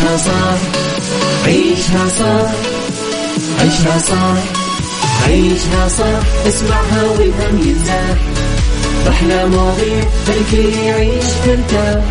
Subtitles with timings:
[0.00, 0.58] عيشها صح
[1.46, 2.50] عيشها صح
[3.60, 4.42] عيشها صح
[5.26, 8.18] عيشها صح اسمعها والهم ينزاح
[9.08, 12.04] أحلى مواضيع خلي يعيش ترتاح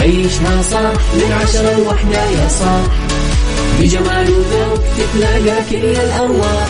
[0.00, 2.92] عيشها صح من عشرة لوحدة يا صاح
[3.80, 6.68] بجمال وذوق تتلاقى كل الأرواح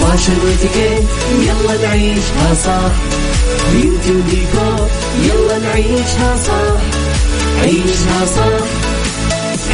[0.00, 1.04] فاشل واتيكيت
[1.40, 2.92] يلا نعيشها صح
[3.72, 4.88] بيوتي وديكور
[5.22, 6.80] يلا نعيشها صح
[7.62, 8.81] عيشها صح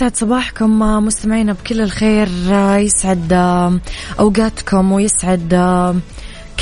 [0.00, 2.28] يسعد صباحكم مستمعينا بكل الخير
[2.76, 3.32] يسعد
[4.20, 5.54] أوقاتكم ويسعد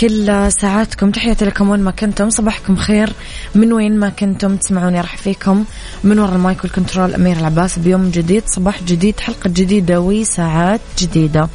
[0.01, 1.11] كل ساعاتكم.
[1.11, 3.13] تحياتي لكم وين ما كنتم صباحكم خير.
[3.55, 5.65] من وين ما كنتم تسمعوني راح فيكم
[6.05, 7.79] من وراء المايك والكنترول أمير العباس.
[7.79, 11.49] بيوم جديد صباح جديد حلقة جديدة وساعات جديدة.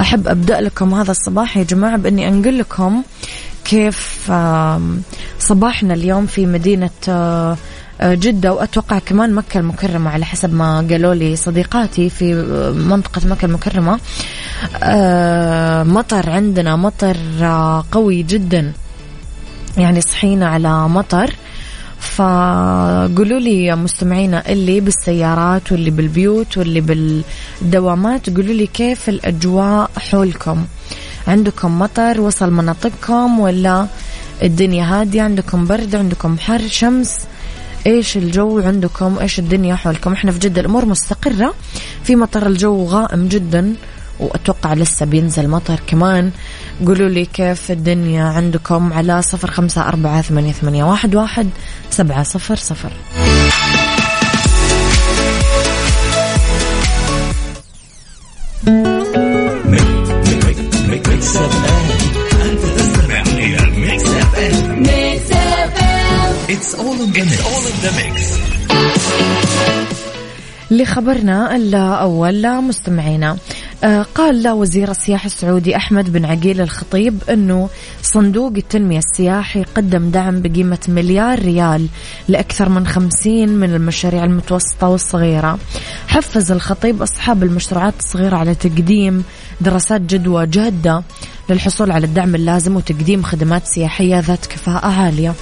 [0.00, 3.02] أحب أبدأ لكم هذا الصباح يا جماعة بأني أنقل لكم
[3.64, 4.32] كيف
[5.38, 6.90] صباحنا اليوم في مدينة
[8.02, 12.34] جدة وأتوقع كمان مكة المكرمة على حسب ما قالوا لي صديقاتي في
[12.76, 14.00] منطقة مكة المكرمة.
[14.82, 18.72] آه، مطر عندنا مطر آه، قوي جدا.
[19.76, 21.34] يعني صحينا على مطر.
[22.02, 30.64] فقولوا لي يا مستمعينا اللي بالسيارات واللي بالبيوت واللي بالدوامات قولوا لي كيف الأجواء حولكم؟
[31.28, 33.86] عندكم مطر وصل مناطقكم ولا
[34.42, 37.18] الدنيا هادية؟ عندكم برد؟ عندكم حر؟ شمس؟
[37.86, 41.54] إيش الجو عندكم؟ إيش الدنيا حولكم؟ إحنا في جدة الأمور مستقرة.
[42.04, 43.74] في مطر الجو غائم جدا.
[44.20, 46.30] وأتوقع لسه بينزل مطر كمان.
[46.86, 51.48] قولوا لي كيف الدنيا عندكم على صفر خمسة أربعة ثمانية, ثمانية واحد, واحد
[51.90, 52.92] سبعة صفر صفر.
[66.72, 67.32] It's all in the mix.
[67.34, 68.16] It's all in the mix.
[70.70, 73.36] لخبرنا الأول مستمعينا
[73.84, 77.68] آه، قال وزير السياحة السعودي أحمد بن عقيل الخطيب أنه
[78.02, 81.88] صندوق التنمية السياحي قدم دعم بقيمة مليار ريال
[82.28, 85.58] لأكثر من خمسين من المشاريع المتوسطة والصغيرة
[86.08, 89.24] حفز الخطيب أصحاب المشروعات الصغيرة على تقديم
[89.60, 91.02] دراسات جدوى جادة
[91.50, 95.34] للحصول على الدعم اللازم وتقديم خدمات سياحية ذات كفاءة عالية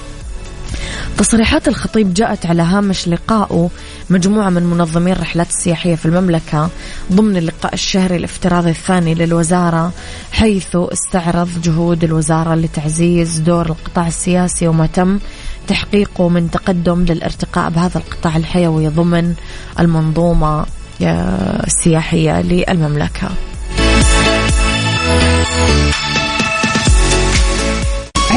[1.17, 3.69] تصريحات الخطيب جاءت على هامش لقائه
[4.09, 6.69] مجموعة من منظمين الرحلات السياحية في المملكة
[7.11, 9.91] ضمن اللقاء الشهري الافتراضي الثاني للوزارة
[10.31, 15.19] حيث استعرض جهود الوزارة لتعزيز دور القطاع السياسي وما تم
[15.67, 19.33] تحقيقه من تقدم للارتقاء بهذا القطاع الحيوي ضمن
[19.79, 20.65] المنظومة
[21.01, 23.29] السياحية للمملكة.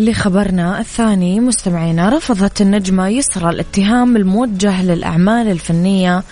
[0.00, 6.22] لخبرنا الثاني مستمعينا رفضت النجمة يسرى الاتهام الموجه للأعمال الفنية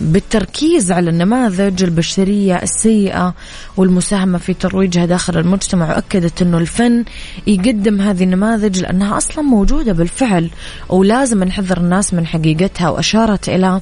[0.00, 3.34] بالتركيز على النماذج البشرية السيئة
[3.76, 7.04] والمساهمة في ترويجها داخل المجتمع وأكدت أنه الفن
[7.46, 10.50] يقدم هذه النماذج لأنها أصلا موجودة بالفعل
[10.88, 13.80] ولازم نحذر الناس من حقيقتها وأشارت إلى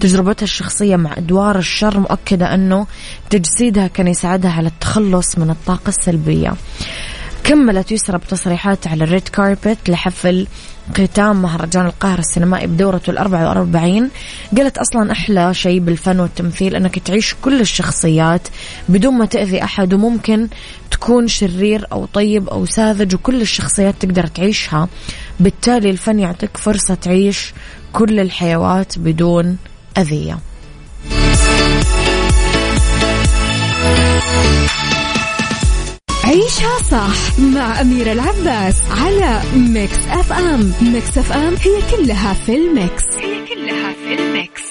[0.00, 2.86] تجربتها الشخصية مع أدوار الشر مؤكدة أنه
[3.30, 6.54] تجسيدها كان يساعدها على التخلص من الطاقة السلبية.
[7.50, 10.46] كملت يسرى بتصريحات على الريد كاربت لحفل
[10.96, 14.10] ختام مهرجان القاهرة السينمائي بدورته الأربعة وأربعين.
[14.56, 18.48] قالت أصلا أحلى شيء بالفن والتمثيل أنك تعيش كل الشخصيات
[18.88, 20.48] بدون ما تأذي أحد وممكن
[20.90, 24.88] تكون شرير أو طيب أو ساذج وكل الشخصيات تقدر تعيشها.
[25.40, 27.54] بالتالي الفن يعطيك فرصة تعيش
[27.92, 29.56] كل الحيوات بدون
[29.98, 30.38] أذية.
[36.30, 40.72] عيشها صح مع أميرة العباس على Mix FM.
[40.82, 43.04] Mix FM هي كلها في ال mix.
[43.20, 44.62] هي كلها في ال mix.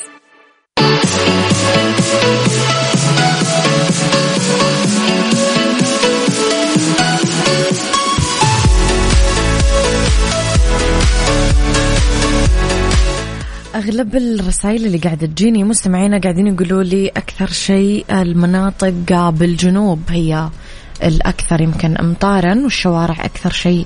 [13.75, 20.49] أغلب الرسائل اللي قاعدة تجيني مستمعينا قاعدين يقولوا لي أكثر شيء المناطق بالجنوب هي
[21.03, 23.85] الأكثر يمكن أمطارا والشوارع أكثر شيء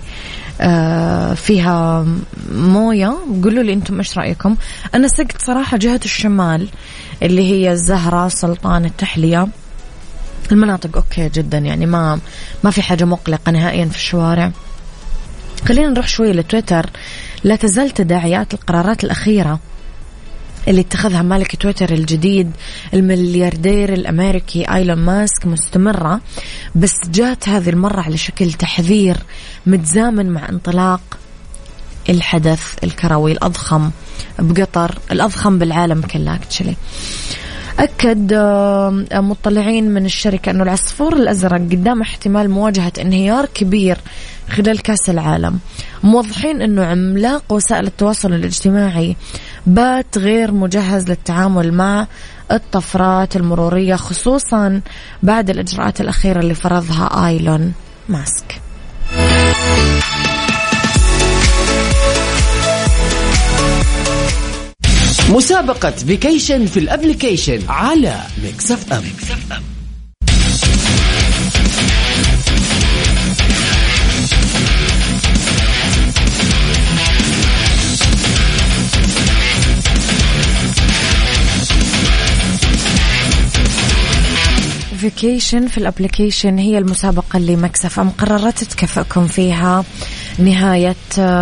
[0.62, 2.06] آه، فيها
[2.52, 3.18] موية.
[3.44, 4.56] قولوا لي أنتم إيش رأيكم؟
[4.96, 6.68] أنا سقت صراحة جهة الشمال
[7.22, 9.48] اللي هي الزهرة سلطان التحلية.
[10.52, 12.20] المناطق أوكي جدا يعني ما
[12.64, 14.52] ما في حاجة مقلقة نهائيا في الشوارع.
[15.68, 16.90] خلينا نروح شوي لتويتر.
[17.44, 19.60] لا تزال تداعيات القرارات الأخيرة.
[20.68, 22.52] اللي اتخذها مالك تويتر الجديد
[22.94, 26.22] الملياردير الأمريكي إيلون ماسك مستمرة
[26.76, 29.18] بس جات هذه المرة على شكل تحذير
[29.66, 31.02] متزامن مع انطلاق
[32.10, 33.92] الحدث الكروي الأضخم
[34.40, 36.76] بقطر الأضخم بالعالم كله اكشلي
[37.80, 38.34] أكد
[39.14, 43.98] مطلعين من الشركة أنه العصفور الأزرق قدام احتمال مواجهة انهيار كبير
[44.50, 45.60] خلال كأس العالم
[46.04, 49.16] موضحين أنه عملاق وسائل التواصل الاجتماعي
[49.66, 52.08] بات غير مجهز للتعامل مع
[52.52, 54.82] الطفرات المرورية خصوصا
[55.24, 57.74] بعد الإجراءات الأخيرة اللي فرضها إيلون
[58.10, 58.62] ماسك
[65.30, 69.73] مسابقة vacation في ال application على Mix FM, Mix FM.
[85.04, 89.84] vacation في ال application هي المسابقة اللي Mix FM قررت تكافئكم فيها
[90.40, 90.96] نهاية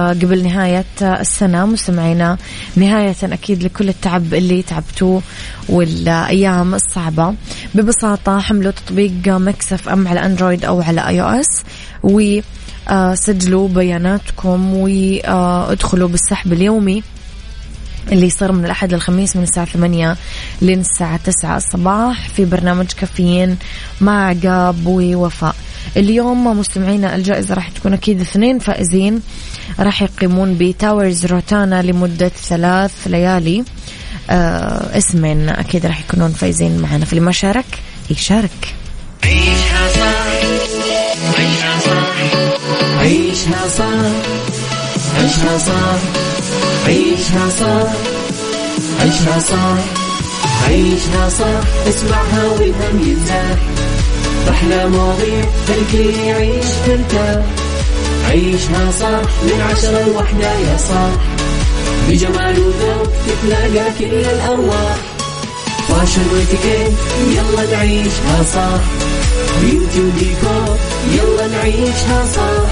[0.10, 2.38] قبل نهاية السنة؟ مستمعينا
[2.75, 5.22] نهاية أكيد لكل التعب اللي تعبتوه
[5.69, 7.36] والأيام الصعبة.
[7.75, 11.63] ببساطة حملوا تطبيق Mix FM على Android أو على iOS
[12.04, 17.04] وسجلوا بياناتكم وادخلوا بالسحب اليومي.
[18.12, 20.18] اللي يصير من الأحد للخميس من الساعة ثمانية
[20.62, 23.57] لين الساعة تسعة الصباح في برنامج كافيين
[24.01, 25.56] مع عقاب ووفاء
[25.98, 29.21] اليوم مستمعينا الجائزة راح تكون أكيد اثنين فائزين
[29.80, 33.63] راح يقيمون بتاورز روتانا لمدة ثلاث ليالي.
[34.30, 37.06] آه اسمين أكيد راح يكونون فايزين معنا.
[37.06, 37.65] في اللي ما شارك
[38.09, 38.75] يشارك.
[39.24, 40.25] عيشها صح
[41.39, 42.15] عيشها صح
[43.00, 44.12] عيشها صح
[45.18, 46.31] عيشها صح
[46.86, 47.92] عيشها صح
[49.01, 49.83] عيشها صح
[50.68, 53.57] عيشها صح اسمعها والهم ينزاح
[54.50, 57.44] أحلى مواضيع خلي يعيش ترتاح
[58.30, 61.12] عيشها صح من عشرة لوحدة يا صاح.
[62.10, 64.98] بجمال وذوق تتلاقى كل الأرواح.
[65.89, 66.94] فاشل واتيكيت
[67.30, 68.81] يلا نعيشها صح
[69.62, 70.77] بيوتي وديكور
[71.12, 72.69] يلا نعيشها صح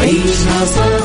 [0.00, 1.04] عيشها صح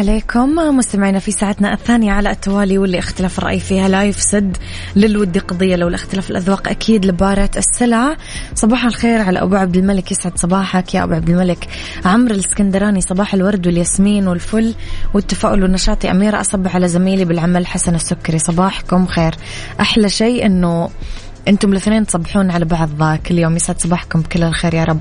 [0.00, 0.54] عليكم.
[0.76, 4.56] مستمعينا في ساعتنا الثانية على التوالي واللي اختلاف الرأي فيها لا يفسد
[4.96, 8.16] للود قضية لو الاختلاف الأذواق أكيد لبارة السلع.
[8.54, 10.94] صباح الخير على أبو عبد الملك يسعد صباحك.
[10.94, 11.68] يا أبو عبد الملك
[12.04, 14.74] عمرو الاسكندراني صباح الورد والياسمين والفل
[15.14, 16.04] والتفاؤل والنشاط.
[16.04, 18.38] يا أميرة أصبح على زميلي بالعمل حسن السكري.
[18.38, 19.34] صباحكم خير.
[19.80, 20.90] أحلى شيء أنه
[21.48, 24.20] أنتم الاثنين تصبحون على بعض كل يوم يسعد صباحكم.
[24.20, 25.00] بكل الخير يا رب.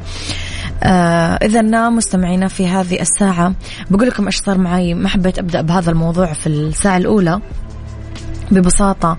[0.83, 3.53] آه إذا مستمعينا في هذه الساعة
[3.89, 4.93] بقول لكم إيش صار معي.
[4.93, 7.39] ما حبيت أبدأ بهذا الموضوع في الساعة الأولى.
[8.51, 9.17] ببساطة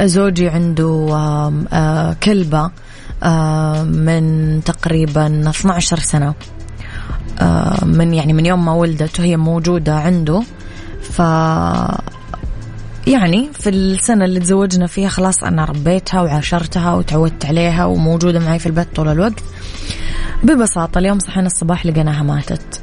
[0.00, 1.08] زوجي عنده
[1.72, 2.70] آه كلبة
[3.22, 6.34] آه من تقريبا 12 سنة.
[7.40, 10.42] آه من يعني من يوم ما ولدت وهي موجودة عنده.
[11.02, 11.22] ف
[13.06, 18.66] يعني في السنة اللي تزوجنا فيها خلاص أنا ربيتها وعاشرتها وتعودت عليها وموجودة معي في
[18.66, 19.42] البيت طول الوقت.
[20.44, 22.80] ببساطة اليوم صحينا الصباح لقيناها ماتت.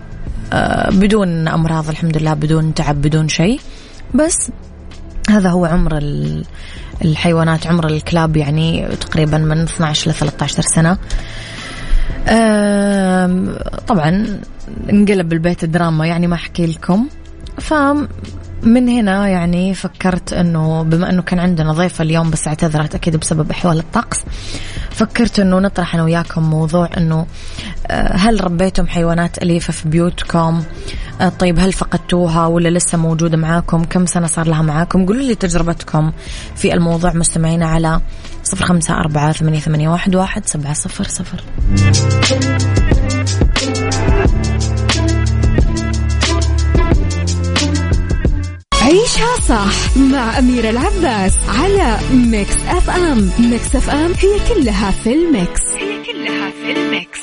[0.53, 3.59] آه، بدون أمراض الحمد لله بدون تعب بدون شيء.
[4.13, 4.51] بس
[5.29, 5.99] هذا هو عمر
[7.05, 10.97] الحيوانات عمر الكلاب يعني تقريبا من 12 ل 13 سنة.
[13.87, 14.39] طبعا
[14.89, 17.07] انقلب البيت دراما يعني ما أحكي لكم.
[18.65, 23.51] فمن هنا يعني فكرت إنه بما إنه كان عندنا ضيفه اليوم بس اعتذرت أكيد بسبب
[23.51, 24.17] إحوال الطقس
[24.91, 27.25] فكرت إنه نطرح أنا وياكم موضوع إنه
[27.87, 30.63] آه، هل ربيتم حيوانات أليفة في بيوتكم؟
[31.21, 35.35] آه، طيب هل فقدتوها ولا لسه موجودة معاكم؟ كم سنة صار لها معاكم؟ قولوا لي
[35.35, 36.11] تجربتكم
[36.55, 38.01] في الموضوع مستمعينا على
[38.43, 41.43] صفر خمسة أربعة ثمانية, ثمانية واحد, واحد سبعة صفر صفر
[48.95, 55.61] عيشها صح مع أميرة العباس على Mix FM Mix FM هي كلها في ال mix.
[55.77, 57.19] هي كلها في ال mix.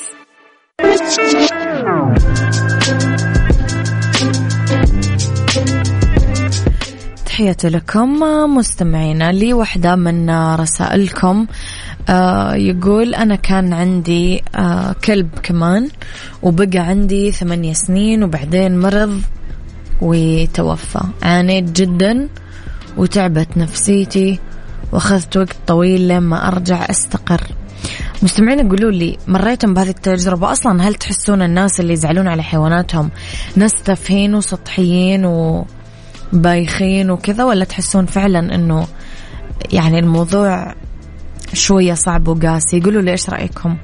[7.26, 8.20] تحياتي لكم
[8.56, 11.46] مستمعينا لي واحدة من رسائلكم.
[12.08, 15.88] آه يقول أنا كان عندي آه كلب كمان
[16.42, 19.20] وبقى عندي ثمانية سنين وبعدين مرض.
[20.02, 21.00] وتوفى.
[21.22, 22.28] عانيت جدا
[22.96, 24.38] وتعبت نفسيتي
[24.92, 27.42] وأخذت وقت طويل لما أرجع أستقر.
[28.22, 33.10] مستمعين يقولوا لي مريتم بهذه التجربة؟ أصلا هل تحسون الناس اللي يزعلون على حيواناتهم
[33.56, 35.24] ناس تافهين وسطحيين
[36.32, 38.86] وبايخين وكذا ولا تحسون فعلا أنه
[39.72, 40.74] يعني الموضوع
[41.52, 43.76] شوية صعب وقاسي؟ قولوا لي إيش رأيكم؟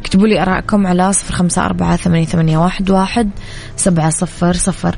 [0.00, 3.30] اكتبوا لي أراءكم على صفر خمسة أربعة ثمانية, واحد
[3.76, 4.96] سبعة صفر صفر.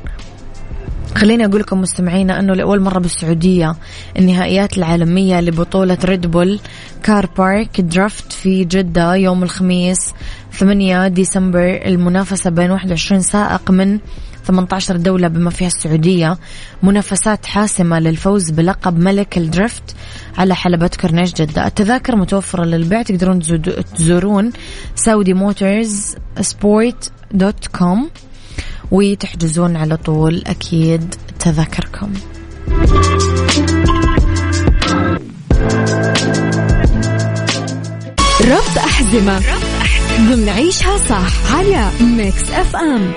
[1.15, 3.75] خليني أقول لكم مستمعينا أنه لأول مرة بالسعودية
[4.19, 6.59] النهائيات العالمية لبطولة Red Bull
[7.03, 10.13] Car Park Drift في جدة يوم الخميس
[10.51, 11.81] 8 ديسمبر.
[11.85, 13.99] المنافسة بين 21 سائق من
[14.45, 16.37] 18 دولة بما فيها السعودية.
[16.83, 19.95] منافسات حاسمة للفوز بلقب ملك ال drift
[20.37, 21.67] على حلبة كورنيش جدة.
[21.67, 23.39] التذاكر متوفرة للبيع تقدرون
[23.95, 24.51] تزورون
[24.95, 28.09] Saudi Motorsport dot com.
[28.93, 32.13] وتحجزون على طول أكيد تذكركم
[38.41, 39.41] ربط أحزمة.
[40.17, 41.55] ضمن عيشها صح.
[41.55, 43.11] على Mix FM.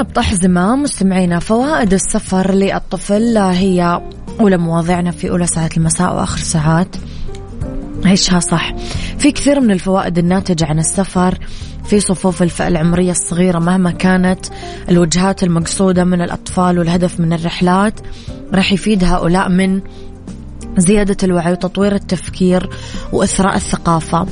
[0.00, 4.00] ربط أحزمة مستمعينا فوائد السفر للطفل هي
[4.40, 6.96] أولى مواضيعنا في أولى ساعات المساء وآخر ساعات.
[8.04, 8.74] عيشها صح.
[9.18, 11.38] في كثير من الفوائد الناتجة عن السفر
[11.84, 14.46] في صفوف الفئة العمرية الصغيرة مهما كانت
[14.88, 18.00] الوجهات المقصودة من الأطفال والهدف من الرحلات
[18.54, 19.80] راح يفيد هؤلاء من
[20.78, 22.70] زيادة الوعي وتطوير التفكير
[23.12, 24.26] وإثراء الثقافة.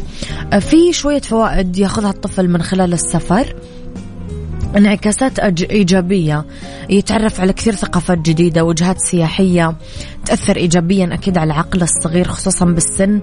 [0.60, 3.54] في شوية فوائد يأخذها الطفل من خلال السفر.
[4.76, 6.44] انعكاسات إيجابية.
[6.90, 9.76] يتعرف على كثير ثقافات جديدة وجهات سياحية
[10.26, 13.20] تأثر إيجابيا أكيد على العقل الصغير خصوصا بالسن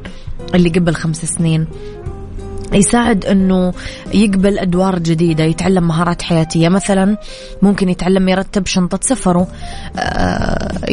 [0.55, 1.67] اللي قبل خمس سنين.
[2.73, 3.73] يساعد إنه
[4.13, 6.69] يقبل أدوار جديدة يتعلم مهارات حياتية.
[6.69, 7.17] مثلا
[7.61, 9.47] ممكن يتعلم يرتب شنطة سفره
[9.97, 10.89] آه،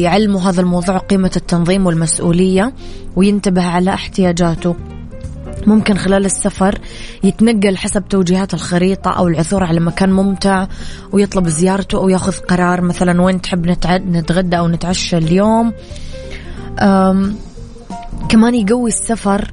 [0.00, 2.72] يعلمه هذا الموضوع قيمة التنظيم والمسؤولية
[3.16, 4.76] وينتبه على احتياجاته.
[5.66, 6.78] ممكن خلال السفر
[7.24, 10.66] يتنقل حسب توجيهات الخريطة أو العثور على مكان ممتع
[11.12, 15.72] ويطلب زيارته أو ياخذ قرار مثلا وين تحب نتغدى أو نتعشى اليوم.
[18.28, 19.52] كمان يقوي السفر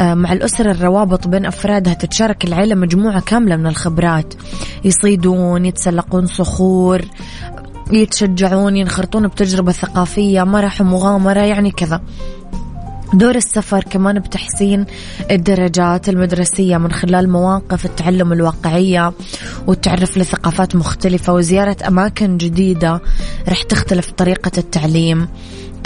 [0.00, 4.34] مع الأسر الروابط بين أفرادها تتشارك العيلة مجموعة كاملة من الخبرات.
[4.84, 7.02] يصيدون يتسلقون صخور
[7.92, 12.00] يتشجعون ينخرطون بتجربة ثقافية مرح ومغامرة يعني كذا.
[13.14, 14.86] دور السفر كمان بتحسين
[15.30, 19.12] الدرجات المدرسية من خلال مواقف التعلم الواقعية
[19.66, 23.00] والتعرف لثقافات مختلفة وزيارة أماكن جديدة
[23.48, 25.28] رح تختلف طريقة التعليم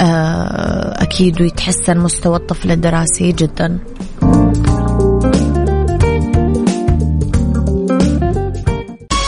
[0.00, 3.78] آه، أكيد ويتحسن مستوى الطفل الدراسي جدا.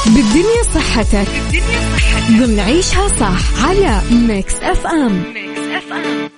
[0.07, 1.29] بالدنيا صحتك.
[1.29, 2.29] بالدنيا صحتك.
[2.31, 6.38] ضمن عيشها صح على Mix FM Mix FM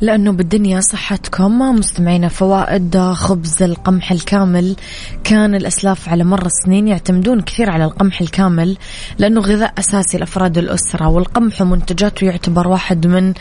[0.00, 4.76] لأنه بالدنيا صحتكم مستمعين فوائد خبز القمح الكامل.
[5.24, 8.76] كان الأسلاف على مر السنين يعتمدون كثير على القمح الكامل
[9.18, 13.34] لأنه غذاء أساسي لأفراد الأسرة والقمح ومنتجاته يعتبر واحد من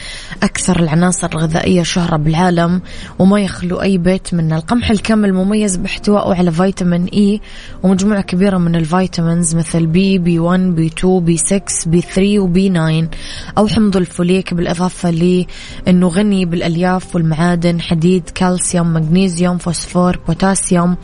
[0.44, 2.82] أكثر العناصر الغذائية شهرة بالعالم
[3.20, 4.56] وما يخلو أي بيت منه.
[4.56, 7.42] القمح الكامل مميز باحتوائه على فيتامين E
[7.84, 12.40] ومجموعة كبيرة من ال vitamins مثل B B 1 B 2 B 6 B 3
[12.40, 13.10] و B 9
[13.58, 20.98] أو حمض الفوليك بالإضافة لأنه غني بالألياف والمعادن حديد كالسيوم مغنيسيوم فوسفور بوتاسيوم.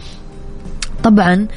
[1.04, 1.48] طبعا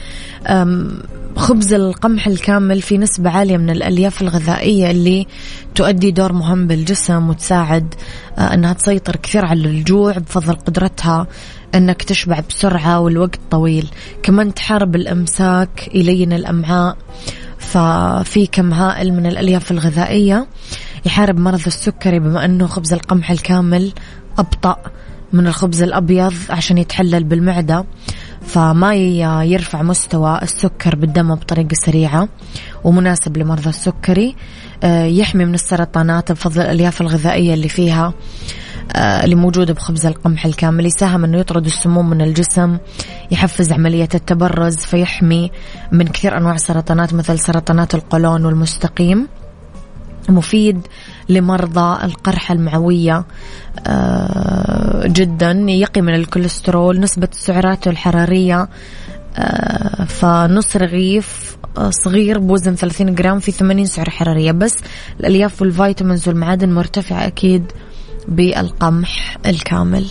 [1.36, 5.26] خبز القمح الكامل في نسبة عالية من الألياف الغذائية اللي
[5.74, 7.94] تؤدي دور مهم بالجسم وتساعد
[8.38, 11.26] أنها تسيطر كثير على الجوع بفضل قدرتها
[11.74, 13.88] أنك تشبع بسرعة والوقت طويل.
[14.22, 16.96] كمان تحارب الإمساك يلين الأمعاء.
[17.76, 20.46] ففي كم هائل من الألياف الغذائية.
[21.06, 23.92] يحارب مرض السكري بما أنه خبز القمح الكامل
[24.38, 24.76] أبطأ
[25.32, 27.84] من الخبز الأبيض عشان يتحلل بالمعدة.
[28.46, 28.94] فما
[29.44, 32.28] يرفع مستوى السكر بالدم بطريقة سريعة
[32.84, 34.36] ومناسب لمرضى السكري.
[34.82, 38.14] آه، يحمي من السرطانات بفضل الألياف الغذائية اللي فيها.
[38.96, 42.78] اللي موجودة بخبز القمح الكامل يساهم أنه يطرد السموم من الجسم
[43.30, 45.50] يحفز عملية التبرز فيحمي
[45.92, 49.28] من كثير أنواع السرطانات مثل سرطانات القولون والمستقيم.
[50.28, 50.80] مفيد
[51.28, 53.24] لمرضى القرحة المعوية
[53.86, 58.68] آه، جدا يقي من الكوليسترول نسبة سعراته الحرارية
[59.36, 64.52] آه، فنص رغيف آه، صغير بوزن 30 جرام في 80 سعرة حرارية.
[64.52, 64.74] بس
[65.20, 67.72] الألياف وال vitamins والمعادن مرتفعة أكيد.
[68.28, 70.06] بالقمح الكامل.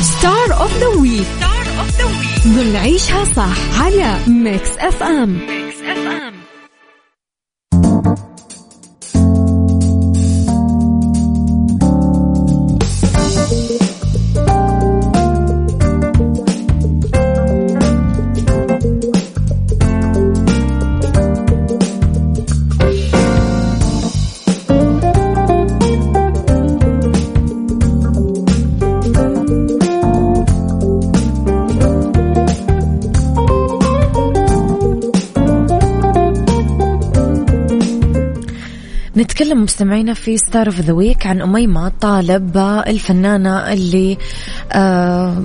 [0.00, 1.26] star of the week
[2.46, 5.59] ضمن عيشها صح على Mix FM Mix FM
[39.16, 44.18] نتكلم مستمعينا في star of the week عن أميمة طالب الفنانة اللي
[44.72, 45.38] آه،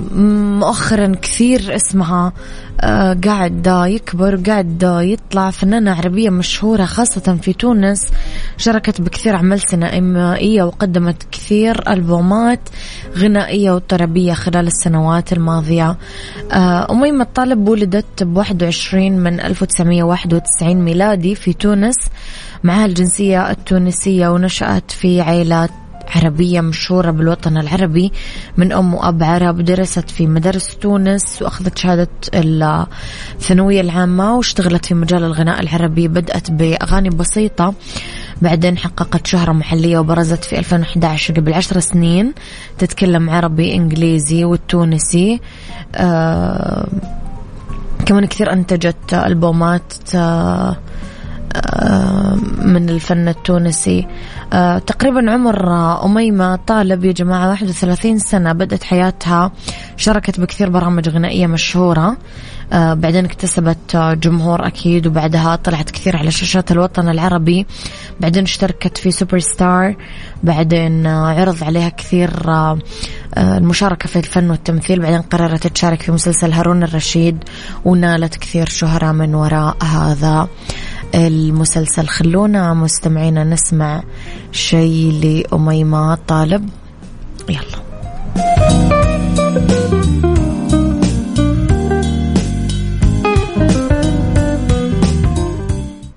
[0.59, 2.33] مؤخرا كثير اسمها
[2.81, 8.11] آه، قاعد يكبر قاعد يطلع فنانة عربية مشهورة خاصة في تونس
[8.57, 12.59] شاركت بكثير أعمال سينمائية وقدمت كثير ألبومات
[13.17, 15.97] غنائية وطربية خلال السنوات الماضية.
[16.51, 21.95] آه، أميمة طالب ولدت ب 21 من 1991 ميلادي في تونس.
[22.65, 25.69] معها الجنسية التونسية ونشأت في عائلات
[26.15, 28.11] عربية مشهورة بالوطن العربي
[28.57, 35.23] من أم وأب عرب درست في مدارس تونس وأخذت شهادة الثانوية العامة واشتغلت في مجال
[35.23, 36.07] الغناء العربي.
[36.07, 37.73] بدأت بأغاني بسيطة
[38.41, 42.33] بعدين حققت شهرة محلية وبرزت في 2011 قبل عشر سنين.
[42.77, 45.41] تتكلم عربي إنجليزي والتونسي.
[45.95, 46.87] آه
[48.05, 50.77] كمان كثير أنتجت ألبومات آه،
[52.57, 54.07] من الفن التونسي.
[54.53, 55.73] آه، تقريبا عمر
[56.05, 59.51] أميمة طالب يا جماعة 31 سنة بدأت حياتها
[59.97, 62.17] شاركت بكثير برامج غنائية مشهورة.
[62.73, 67.65] آه، بعدين اكتسبت جمهور أكيد وبعدها طلعت كثير على شاشات الوطن العربي.
[68.19, 69.95] بعدين اشتركت في Super Star
[70.43, 72.29] بعدين عرض عليها كثير
[73.37, 74.99] المشاركة في الفن والتمثيل.
[74.99, 77.43] بعدين قررت تشارك في مسلسل هارون الرشيد
[77.85, 80.47] ونالت كثير شهرة من وراء هذا.
[81.15, 82.07] المسلسل.
[82.07, 84.03] خلونا مستمعينا نسمع
[84.51, 85.11] شيء
[85.51, 86.69] لأميمة طالب.
[87.49, 88.94] يلا.